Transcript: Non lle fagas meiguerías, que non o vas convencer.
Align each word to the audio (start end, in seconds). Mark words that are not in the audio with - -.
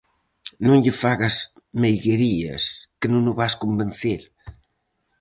Non 0.65 0.77
lle 0.83 0.93
fagas 1.03 1.35
meiguerías, 1.81 2.63
que 2.99 3.07
non 3.13 3.23
o 3.31 3.33
vas 3.39 3.53
convencer. 3.63 4.21